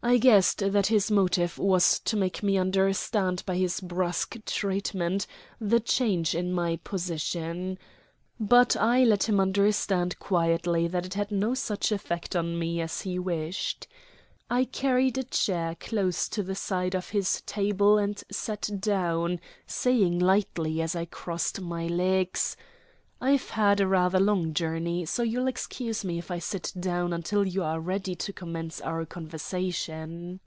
I 0.00 0.18
guessed 0.18 0.58
that 0.58 0.86
his 0.86 1.10
motive 1.10 1.58
was 1.58 1.98
to 2.04 2.16
make 2.16 2.40
me 2.40 2.56
understand 2.56 3.42
by 3.44 3.58
this 3.58 3.80
brusk 3.80 4.36
treatment 4.46 5.26
the 5.60 5.80
change 5.80 6.36
in 6.36 6.52
my 6.52 6.76
position. 6.76 7.78
But 8.38 8.76
I 8.76 9.02
let 9.02 9.28
him 9.28 9.40
understand 9.40 10.18
quietly 10.20 10.86
that 10.86 11.04
it 11.04 11.14
had 11.14 11.32
no 11.32 11.52
such 11.54 11.90
effect 11.90 12.36
on 12.36 12.58
me 12.60 12.80
as 12.80 13.00
he 13.02 13.18
wished. 13.18 13.88
I 14.48 14.66
carried 14.66 15.18
a 15.18 15.24
chair 15.24 15.74
close 15.74 16.28
to 16.28 16.44
the 16.44 16.54
side 16.54 16.94
of 16.94 17.10
his 17.10 17.40
table 17.42 17.98
and 17.98 18.22
sat 18.30 18.70
down, 18.78 19.40
saying 19.66 20.20
lightly, 20.20 20.80
as 20.80 20.94
I 20.94 21.06
crossed 21.06 21.60
my 21.60 21.88
legs: 21.88 22.56
"I've 23.20 23.50
had 23.50 23.80
rather 23.80 24.18
a 24.18 24.20
long 24.20 24.54
journey, 24.54 25.04
so 25.04 25.24
you'll 25.24 25.48
excuse 25.48 26.04
me 26.04 26.18
if 26.18 26.30
I 26.30 26.38
sit 26.38 26.72
down 26.78 27.12
until 27.12 27.44
you 27.44 27.64
are 27.64 27.80
ready 27.80 28.14
to 28.14 28.32
commence 28.32 28.80
our 28.80 29.04
conversation." 29.04 30.38